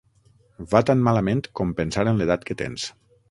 Va 0.71 0.81
tan 0.91 1.03
malament 1.09 1.43
com 1.59 1.75
pensar 1.81 2.07
en 2.13 2.21
l'edat 2.23 2.49
que 2.51 2.57
tens. 2.65 2.89